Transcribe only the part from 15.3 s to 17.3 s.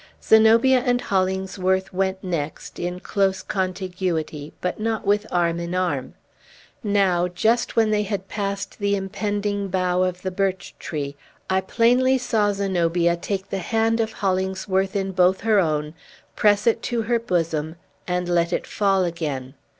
her own, press it to her